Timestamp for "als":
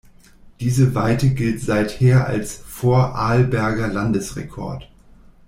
2.25-2.55